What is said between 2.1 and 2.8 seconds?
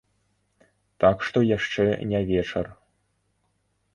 не вечар.